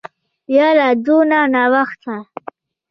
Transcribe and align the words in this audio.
يره 0.55 0.89
دونه 1.05 1.39
ناوخته. 1.53 2.15